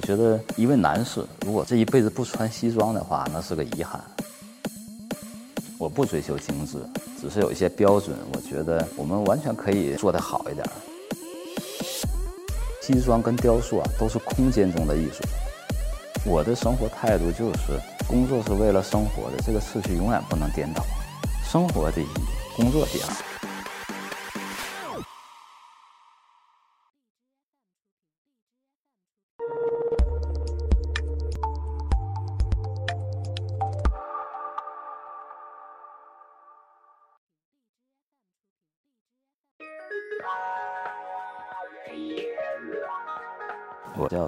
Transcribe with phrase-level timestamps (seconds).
[0.00, 4.02] 我觉得一位男士如果这一辈子不穿西装的话，那是个遗憾。
[5.76, 6.78] 我不追求精致，
[7.20, 10.66] 只是有一些标准，我觉得我们完全可以做得好一点。
[12.80, 15.22] 西装跟雕塑啊，都是空间中的艺术。
[16.24, 17.78] 我的生活态度就是，
[18.08, 20.82] 工作是为了生活的，这个次序永远不能颠倒。
[21.44, 22.06] 生活第一，
[22.56, 23.29] 工作第二。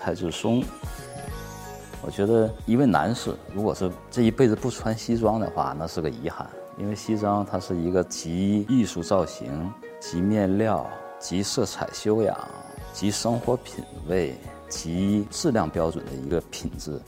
[0.00, 0.64] 我叫蔡志松。
[2.02, 6.48] 我觉得一位男士如果是这一辈子不穿西装的话，那是个遗憾。
[6.78, 10.86] 因为西装它是一个集艺术造型、集面料、
[11.18, 12.34] 集色彩修养、
[12.94, 14.34] 集生活品味、
[14.66, 16.98] 集质量标准的一个品质，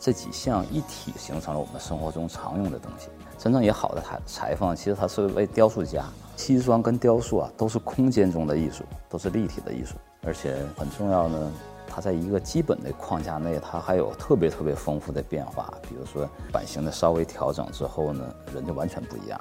[0.00, 3.08] 这几项一体形成了我们生活中常用的东西。
[3.38, 6.04] 真正也好的裁裁缝，其实他是位雕塑家。
[6.36, 11.52] 西装跟雕塑啊，都是空间中的艺术，都是立体的艺术，而且很重要呢。
[11.92, 15.68] 它在一个基本的框架内，它还有特别特别丰富的变化。
[15.82, 18.24] 比如说版型的稍微调整之后呢，
[18.54, 19.40] 人就完全不一样。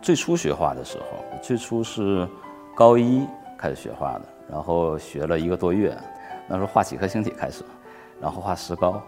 [0.00, 2.28] 最初学画的时候，最初是
[2.76, 3.26] 高一
[3.58, 5.98] 开始学画的，然后学了一个多月，
[6.46, 7.64] 那时候画几何形体开始，
[8.20, 9.02] 然后画石膏，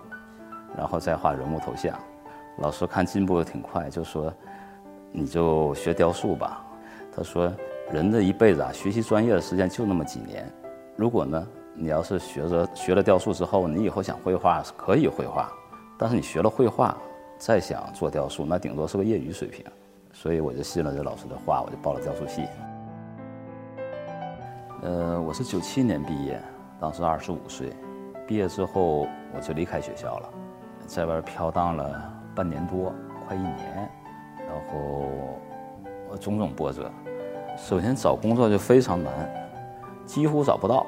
[0.77, 1.97] 然后再画人物头像。
[2.59, 4.35] 老师看进步的挺快，就说
[5.13, 6.65] ：“你就学雕塑吧。”
[7.19, 7.53] 他说
[7.91, 10.49] ：“人的一辈子啊，学习专业的时间就那么几年。
[10.95, 15.51] 如果呢，你要是学着学了雕塑之后，你以后想绘画是可以绘画，
[15.99, 16.97] 但是你学了绘画
[17.37, 19.65] 再想做雕塑，那顶多是个业余水平。
[20.13, 22.47] 所以我就信了这老师的话，我就报了雕塑系。
[24.83, 26.41] 呃，我是九七年毕业，
[26.79, 27.73] 当时二十五岁。
[28.29, 30.29] 毕业之后我就离开学校了，
[30.87, 32.95] 在外飘荡了半年多，
[33.27, 33.91] 快一年，
[34.47, 36.89] 然后种种波折。”
[37.59, 39.13] 首先找工作就非常难，
[40.07, 40.87] 几乎找不到，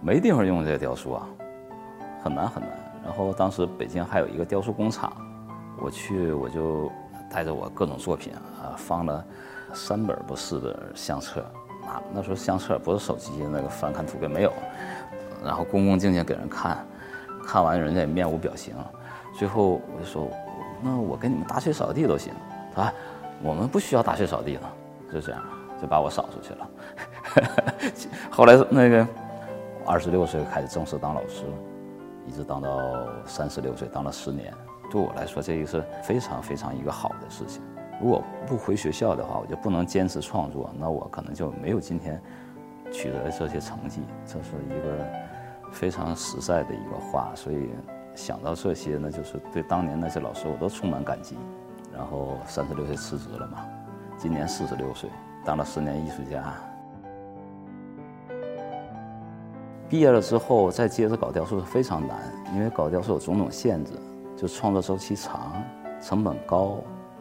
[0.00, 1.26] 没地方用这个雕塑啊，
[2.22, 2.70] 很难很难。
[3.04, 5.12] 然后当时北京还有一个雕塑工厂，
[5.78, 6.90] 我去我就
[7.30, 8.32] 带着我各种作品
[8.62, 9.22] 啊，放了
[9.74, 11.40] 三本不四本相册，
[11.84, 14.52] 啊那时候相册不是手机那个翻看图片没有，
[15.44, 16.78] 然后恭恭敬敬给人看，
[17.44, 18.74] 看完人家也面无表情，
[19.34, 20.28] 最后我就说，
[20.80, 22.32] 那我给你们打水扫地都行，
[22.74, 22.90] 啊，
[23.42, 24.72] 我们不需要打水扫地了，
[25.12, 25.42] 就这样。
[25.78, 26.70] 就把我扫出去了。
[28.32, 29.06] 后来那个
[29.84, 31.44] 二十六岁开始正式当老师，
[32.26, 34.50] 一直当到三十六岁，当了十年。
[34.90, 37.60] 对我来说，这个是非常非常一个好的事情。
[38.00, 42.18] 如果不回学校的话，我就不能坚持创作，那我可能就没有今天
[42.90, 44.00] 取得这些成绩。
[44.24, 45.04] 这是一个
[45.72, 47.68] 非常实在的一个话，所以
[48.14, 51.36] 想到这些呢，就是对当年那些老师我都充满感激。
[51.94, 53.64] 然后三十六岁辞职了嘛，
[54.18, 55.10] 今年四十六岁。
[55.44, 56.54] 当了十年艺术家，
[59.88, 62.18] 毕业了之后再接着搞雕塑非常难，
[62.52, 63.92] 因为搞雕塑有种种限制，
[64.36, 65.62] 就创作周期长、
[66.02, 66.78] 成本高、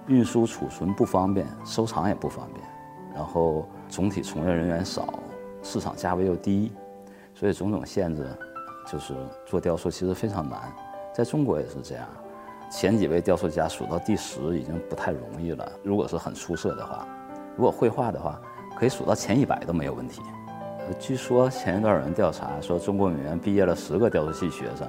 [0.08, 2.66] 运输储存不方便、收藏也不方便，
[3.14, 5.20] 然后总体从业人员少，
[5.62, 6.72] 市场价位又低，
[7.36, 8.28] 所以种种限制，
[8.92, 9.14] 就是
[9.46, 10.60] 做雕塑其实非常难。
[11.14, 12.08] 在中国也是这样，
[12.70, 17.08] 前几位雕塑家数到第十已经不太容易了，如果是很出色的话。
[17.56, 18.40] 如果绘画的话，
[18.78, 20.22] 可以数到前一百都没有问题。
[21.00, 24.88] 据说前一段有人调查说，中国美院毕业了十个雕塑系学生，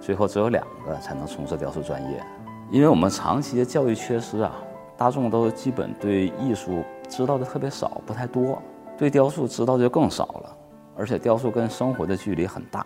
[0.00, 2.22] 最后只有两个才能从事雕塑专业。
[2.70, 4.52] 因为我们长期的教育缺失啊，
[4.96, 8.60] 大众都基本对艺术知道的特别少，不太多，
[8.98, 10.56] 对雕塑知道就更少了。
[10.96, 12.84] 而且雕塑跟生活的距离很大，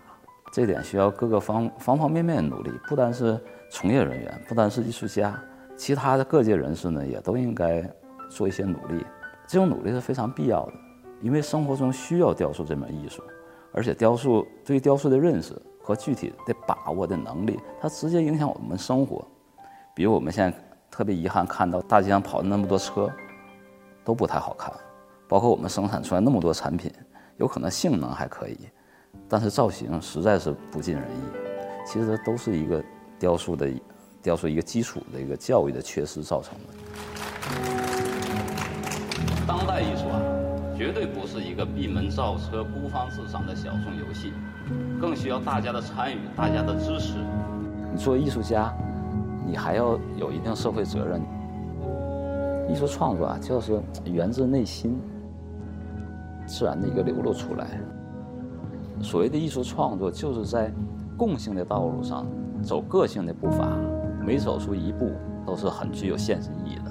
[0.53, 2.71] 这点需要各个方方方面面的努力。
[2.87, 3.37] 不单是
[3.73, 5.35] 从业人员，不单是艺术家，
[5.75, 7.83] 其他的各界人士呢，也都应该
[8.29, 9.03] 做一些努力。
[9.47, 10.73] 这种努力是非常必要的，
[11.21, 13.23] 因为生活中需要雕塑这门艺术，
[13.71, 19.27] 而且雕塑对雕塑的认识和具体的把握的能力，它直接影响我们生活。
[19.95, 20.55] 比如我们现在
[20.91, 23.11] 特别遗憾看到大街上跑的那么多车，
[24.03, 24.71] 都不太好看，
[25.27, 26.93] 包括我们生产出来那么多产品，
[27.37, 28.69] 有可能性能还可以，
[29.27, 31.23] 但是造型实在是不尽人意。
[31.85, 32.81] 其实都是一个
[33.23, 33.69] 雕塑的
[34.21, 36.65] 雕塑一个基础的一个教育的缺失造成的。
[39.47, 40.19] 当代艺术啊，
[40.77, 44.33] 绝对不是一个闭门造车、孤芳自赏的小众游戏，
[44.99, 47.13] 更需要大家的参与、大家的支持。
[47.93, 48.73] 你作为艺术家，
[49.47, 51.21] 你还要有一定社会责任。
[52.69, 54.99] 艺术创作啊，就是源自内心。
[56.45, 57.79] 自然的一个流露出来。
[59.01, 60.69] 所谓的艺术创作，就是在
[61.17, 62.27] 共性的道路上
[62.63, 63.77] 走个性的步伐，
[64.25, 65.11] 每走出一步
[65.45, 66.83] 都是很具有现实意义的。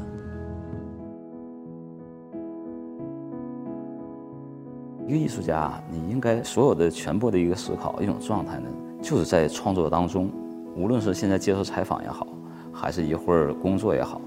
[5.08, 8.68] 一个艺术家，你应该所有的全部的一个思考一种状态呢，
[9.00, 10.30] 就是在创作当中，
[10.76, 12.26] 无论是现在接受采访也好，
[12.72, 14.20] 还是一会儿工作也好，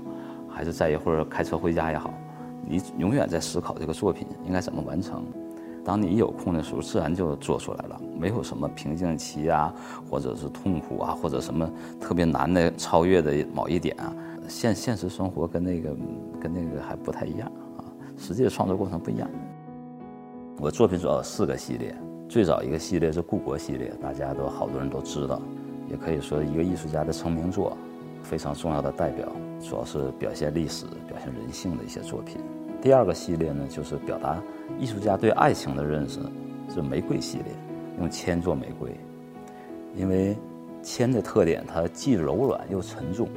[0.50, 2.14] 还是在一会儿开车回家也好，
[2.68, 5.24] 你永远在思考这个作品应该怎么完成。
[5.86, 9.72] 当你一有空的时候，自然就做出来了，没有什么瓶颈期啊，
[10.10, 11.70] 或者是痛苦啊，或者什么
[12.02, 14.12] 特别难的超越的某一点啊。
[14.48, 15.96] 现现实生活跟那个
[16.42, 17.48] 跟那个还不太一样
[17.78, 17.86] 啊，
[18.18, 19.30] 实际的创作过程不一样。
[20.58, 21.96] 我作品主要有四个系列，
[22.28, 25.40] 最早一个系列是故国系列，大家都好多人都知道，
[25.90, 27.78] 也可以说一个艺术家的成名作，
[28.24, 29.28] 非常重要的代表，
[29.62, 32.38] 主要是表现历史、表现人性的一些作品。
[32.86, 34.40] 第二个系列呢，就是表达
[34.78, 36.20] 艺术家对爱情的认识，
[36.72, 37.48] 是玫瑰系列，
[37.98, 38.96] 用铅做玫瑰，
[39.96, 40.38] 因为
[40.84, 43.28] 铅的特点，它既柔软又沉重，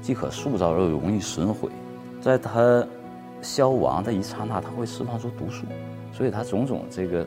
[0.00, 1.68] 既可塑造又容易损毁，
[2.20, 2.86] 在它
[3.42, 5.66] 消亡的一刹那，它会释放出毒素。
[6.12, 7.26] 所以它种种这个，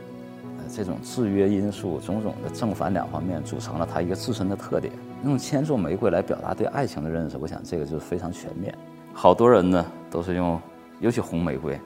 [0.59, 4.93] 呃，这种制约因素，种种的正反两方面组成了它一个自身的特点。
[5.25, 8.73] 用千做玫瑰来表达对爱情的认识，我想这个就非常全面。
[9.11, 10.57] 好多人呢都是用，
[10.99, 11.79] 尤其红玫瑰，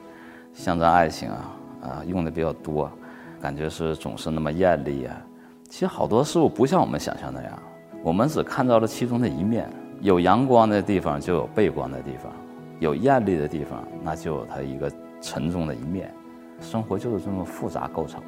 [0.52, 2.90] 象征爱情啊啊用的比较多，
[3.40, 5.16] 感觉是总是那么艳丽啊。
[5.68, 7.58] 其实好多事物不像我们想象那样，
[8.02, 9.68] 我们只看到了其中的一面。
[10.00, 12.32] 有阳光的地方就有背光的地方，
[12.80, 16.12] 有艳丽的地方那就有它一个沉重的一面。
[16.60, 18.26] 生活就是这么复杂构成的，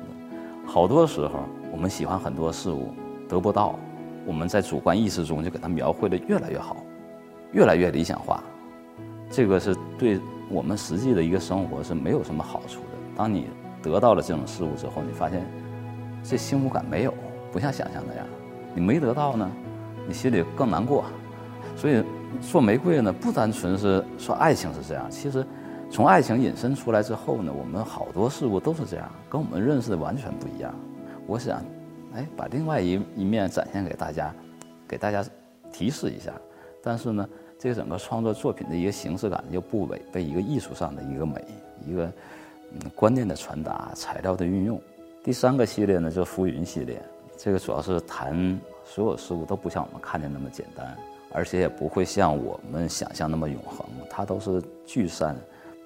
[0.67, 1.41] 好多时候
[1.73, 2.95] 我们喜欢很多事物
[3.29, 3.75] 得不到，
[4.25, 6.77] 我们在主观意识中就给它描绘的越来越好，
[7.51, 8.43] 越来越理想化，
[9.29, 12.89] 这个是对我们实际的一个生活是没有什么好处的。
[13.17, 13.49] 当你
[13.83, 15.45] 得到了这种事物之后，你发现
[16.23, 17.15] 这幸福感没有，
[17.53, 18.27] 不像想象那样。
[18.75, 19.51] 你没得到呢，
[20.07, 21.05] 你心里更难过。
[21.77, 22.03] 所以
[22.41, 25.45] 做玫瑰呢，不单纯是说爱情是这样，其实。
[25.91, 30.75] 从爱情引申出来之后呢，我们好多事物都是这样，跟我们认识的完全不一样。
[31.25, 31.63] 我想，
[32.15, 34.35] 哎，把另外一一面展现给大家，
[34.89, 35.25] 给大家
[35.71, 36.33] 提示一下。
[36.83, 37.29] 但是呢，
[37.65, 41.43] 这整个创作作品的一个形式感又不违背一个艺术上的一个美，
[41.87, 42.05] 一个
[42.73, 44.79] 嗯观念的传达、材料的运用。
[45.23, 47.03] 第三个系列呢，就浮云系列，
[47.39, 50.95] 这个主要是谈所有事物都不像我们看见那么简单，
[51.33, 55.35] 而且也不会像我们想象那么永恒，它都是聚散。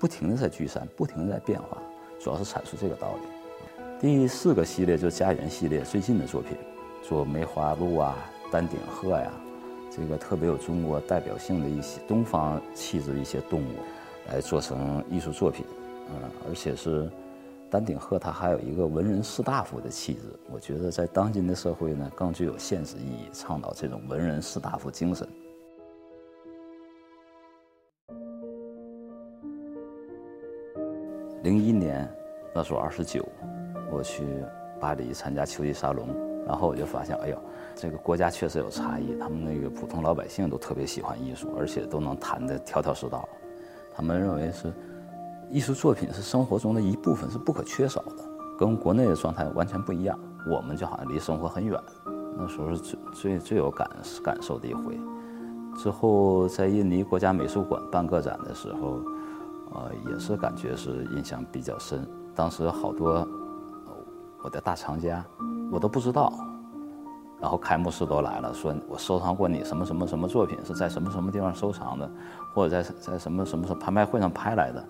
[0.01, 1.79] 不停的在聚散，不停的在变化，
[2.19, 4.01] 主要是阐述这个道理。
[4.01, 6.57] 第四个系列就是家园系列，最近的作品，
[7.05, 8.17] 做梅花鹿啊、
[8.51, 9.31] 丹顶鹤呀，
[10.01, 13.81] 这个特别有中国代表性的一些东方气质的一些动物，
[14.29, 15.67] 来做成艺术作品。
[16.11, 17.11] 嗯，而且是
[17.69, 20.21] 丹顶鹤，它还有一个文人士大夫的气质。
[20.51, 25.29] 我觉得在当今的社会呢，更具有现实意义，倡导这种文人士大夫精神。
[31.43, 32.09] 零一年，
[32.55, 33.27] 那时候二十九，
[33.91, 34.25] 我去
[34.81, 36.09] 巴黎参加秋季沙龙，
[36.49, 37.39] 然后我就发现，哎呦，
[37.77, 39.15] 这个国家确实有差异。
[39.21, 43.29] 他们那个普通老百姓都特别喜欢艺术，而且都能弹得条条是道。
[43.95, 44.73] 他们认为是
[45.51, 48.25] 艺术作品是生活中的一部分，是不可缺少的，
[48.59, 50.19] 跟国内的状态完全不一样。
[50.51, 51.79] 我们就好像离生活很远。
[52.37, 53.89] 那时候是最最最有感
[54.25, 54.99] 感受的一回。
[55.77, 59.01] 之后在印尼国家美术馆办个展的时候。
[59.71, 62.03] 呃，也是感觉是印象比较深。
[62.35, 63.29] 当时好多
[64.43, 65.23] 我的大藏家，
[65.71, 66.33] 我都不知道。
[67.41, 72.11] 然后开幕式都来了，说我收藏过你什么什么什么作品，是在什么什么地方收藏的，
[72.53, 74.85] 或者在在什么什么拍卖会上拍来的，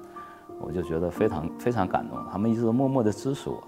[0.58, 2.18] 我就觉得非常非常感动。
[2.32, 3.62] 他们一直都默默的支持我。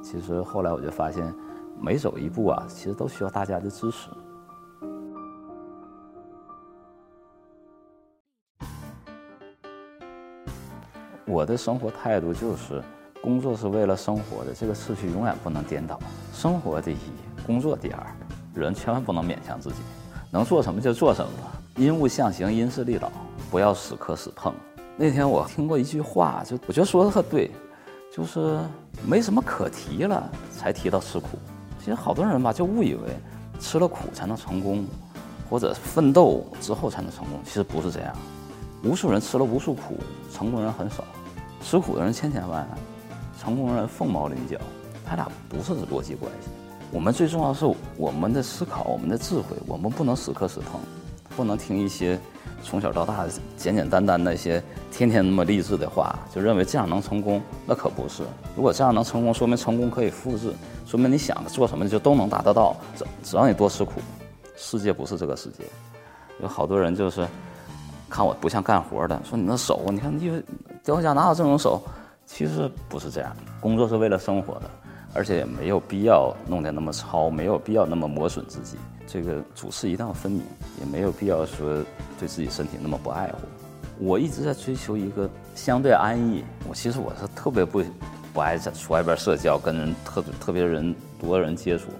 [0.00, 1.34] 其实后来我就发现，
[1.80, 4.08] 每走一步啊，其实都需要大家的支持。
[11.26, 12.80] 我的生活态度就是，
[13.24, 15.98] 工作是为了生活的，这个次序永远不能颠倒。
[16.34, 16.96] 生活第一，
[17.46, 18.06] 工作第二，
[18.52, 19.76] 人千万不能勉强自己，
[20.30, 21.58] 能做什么就做什么吧。
[21.76, 23.10] 因物象形，因势利导，
[23.50, 24.52] 不要死磕死碰。
[24.94, 27.50] 那天我听过一句话，就我觉得说的特对，
[28.14, 28.60] 就是
[29.06, 31.38] 没什么可提了才提到吃苦。
[31.78, 33.00] 其实好多人吧，就误以为
[33.58, 34.84] 吃了苦才能成功，
[35.48, 37.40] 或者奋斗之后才能成功。
[37.42, 38.14] 其实不是这样。
[38.82, 39.96] 无数人吃了无数苦，
[40.30, 41.02] 成功人很少；
[41.62, 42.68] 吃苦的人千千万，
[43.44, 44.58] 成功人凤毛麟角。
[45.04, 46.48] 他俩不是逻辑关系。
[46.90, 47.66] 我们最重要是
[47.98, 50.80] 我们的思考，我们的智慧，我们不能死磕死碰。
[51.36, 52.16] 不能听一些
[52.62, 58.22] 从小到大简简单单那些天天那么励志的话，就认为这样能成功，那可不是。
[58.54, 60.54] 如果这样能成功，说明成功可以复制，
[60.86, 63.94] 说明你想做什么就都能达得到，只只要你多吃苦。
[64.56, 65.64] 世界不是这个世界，
[66.40, 67.26] 有好多人就是
[68.08, 70.40] 看我不像干活的，说你那手，你看你
[70.84, 71.82] 雕家哪有这种手？
[72.34, 74.68] 其实不是这样，工作是为了生活的，
[75.14, 78.76] 而且也没有必要弄得那么糙，没有必要那么磨损自己。
[79.06, 80.42] 这个主次一定要分明，
[80.80, 81.80] 也没有必要说
[82.18, 83.38] 对自己身体那么不爱护。
[84.00, 86.42] 我一直在追求一个相对安逸。
[86.68, 87.84] 我其实我是特别不
[88.32, 91.90] 不爱在外边社交，跟人特特别人多人接触。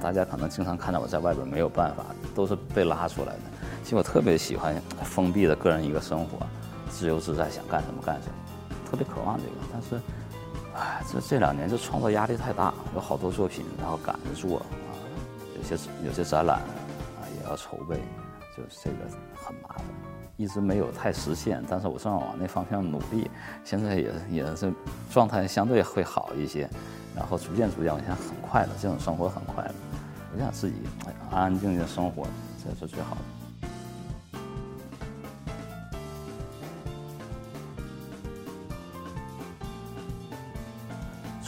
[0.00, 2.04] 大家可能经常看到我在外边没有办法，
[2.36, 3.40] 都是被拉出来的。
[3.82, 6.46] 其实我特别喜欢封闭的个人一个生活，
[6.88, 8.34] 自由自在，想干什么干什么。
[8.88, 10.00] 特别渴望这个，但是，
[10.74, 14.64] 哎，这这两年这创作压力太大，有好多作品，然后赶着做啊，
[15.56, 17.96] 有些有些展览啊也要筹备，
[18.56, 18.96] 就这个
[19.34, 19.84] 很麻烦，
[20.36, 21.62] 一直没有太实现。
[21.68, 23.30] 但是我正往那方向努力，
[23.64, 24.72] 现在也也是
[25.10, 26.68] 状态相对会好一些，
[27.14, 29.74] 然后逐渐逐渐，我现在很快乐，这种生活很快乐，
[30.34, 30.76] 我想自己
[31.30, 32.26] 安安静静生活，
[32.62, 33.35] 这是最好的。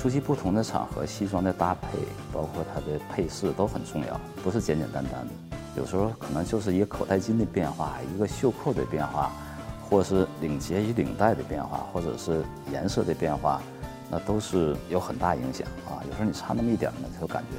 [0.01, 1.99] 出席不同的场合，西装的搭配，
[2.33, 5.59] 包括它的配饰都很重要，不是简简单单的。
[5.77, 9.33] 有时候可能就是一个口袋巾的变化，一个袖扣的变化，
[9.91, 13.61] 或是领结与领带的变化，或者是颜色的变化，
[14.09, 15.99] 那都是有很大影响啊。
[16.09, 17.57] 有时候你差那么一点呢，就感觉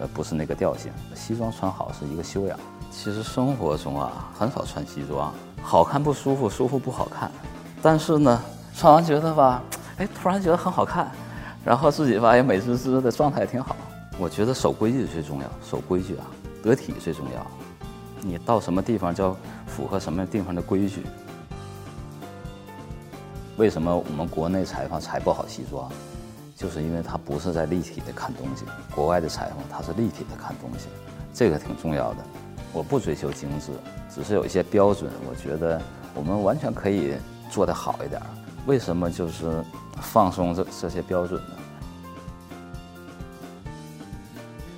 [0.00, 0.92] 呃不是那个调性。
[1.16, 2.56] 西装穿好是一个修养。
[2.92, 7.28] 其实生活中啊，很少穿西装，好看不舒服，舒服不好看。
[7.82, 8.40] 但是呢，
[8.76, 9.60] 穿完觉得吧，
[9.96, 11.10] 哎，突然觉得很好看。
[11.68, 13.76] 然后自己吧也美滋滋的状态挺好。
[14.18, 16.24] 我觉得守规矩最重要，守规矩啊，
[16.62, 17.46] 得体最重要。
[18.22, 21.04] 你到什么地方叫符合什么地方的规矩？
[23.58, 25.92] 为什么我们国内裁缝裁不好西装？
[26.56, 28.64] 就是因为他不是在立体的看东西。
[28.94, 30.86] 国外的裁缝他是立体的看东西，
[31.34, 32.24] 这个挺重要的。
[32.72, 33.72] 我不追求精致，
[34.08, 35.78] 只是有一些标准，我觉得
[36.14, 37.12] 我们完全可以
[37.50, 38.22] 做得好一点。
[38.68, 39.64] 为什么就是
[39.98, 41.56] 放松这这些标准呢？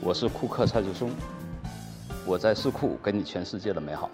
[0.00, 1.10] 我是库克蔡志松，
[2.24, 4.08] 我在世库给你全世界的美好。